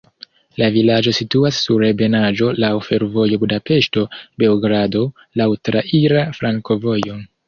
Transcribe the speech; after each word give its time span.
La 0.59 0.67
vilaĝo 0.75 1.11
situas 1.15 1.57
sur 1.65 1.83
ebenaĵo, 1.89 2.47
laŭ 2.63 2.71
fervojo 2.85 3.37
Budapeŝto-Beogrado, 3.43 5.03
laŭ 5.43 5.49
traira 5.69 6.25
flankovojo. 6.39 7.19